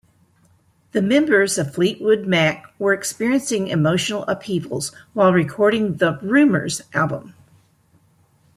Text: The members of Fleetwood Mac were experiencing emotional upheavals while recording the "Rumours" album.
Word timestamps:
The 0.93 1.01
members 1.03 1.59
of 1.59 1.75
Fleetwood 1.75 2.25
Mac 2.25 2.73
were 2.79 2.91
experiencing 2.91 3.67
emotional 3.67 4.23
upheavals 4.23 4.91
while 5.13 5.31
recording 5.31 5.97
the 5.97 6.17
"Rumours" 6.23 6.81
album. 6.95 7.35